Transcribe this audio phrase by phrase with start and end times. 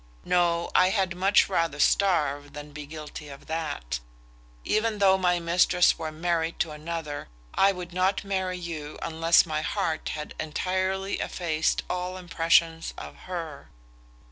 [0.25, 3.99] No; I had much rather starve than be guilty of that.
[4.65, 9.61] Even though my mistress were married to another, I would not marry you unless my
[9.61, 13.69] heart had entirely effaced all impressions of her.